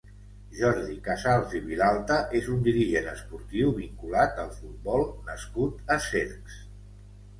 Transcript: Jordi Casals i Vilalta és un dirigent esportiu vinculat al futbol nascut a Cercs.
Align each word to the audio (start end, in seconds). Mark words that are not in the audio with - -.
Jordi 0.59 0.95
Casals 1.07 1.51
i 1.59 1.61
Vilalta 1.65 2.17
és 2.41 2.49
un 2.55 2.63
dirigent 2.67 3.09
esportiu 3.13 3.75
vinculat 3.83 4.43
al 4.45 4.51
futbol 4.57 5.05
nascut 5.29 5.95
a 5.97 6.03
Cercs. 6.11 6.57